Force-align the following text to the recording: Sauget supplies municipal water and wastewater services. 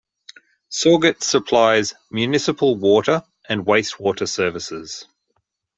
Sauget 0.71 1.21
supplies 1.21 1.93
municipal 2.09 2.75
water 2.75 3.21
and 3.47 3.67
wastewater 3.67 4.27
services. 4.27 5.05